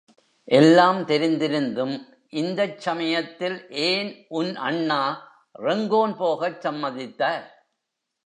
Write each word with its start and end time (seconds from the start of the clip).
எல்லாம் 0.47 0.99
தெரிந்திருந்தும் 1.01 1.93
இந்தச் 2.33 2.79
சமயத்தில் 2.79 3.57
ஏன் 3.69 4.25
உன் 4.29 4.55
அண்ணா 4.55 5.01
ரெங்கோன் 5.59 6.15
போகச் 6.17 6.61
சம்மதித்தார். 6.67 7.45